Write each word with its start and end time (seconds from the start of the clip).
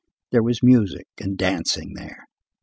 There 0.31 0.41
was 0.41 0.63
music 0.63 1.05
and 1.19 1.37
dancing 1.37 1.93
there. 1.93 2.25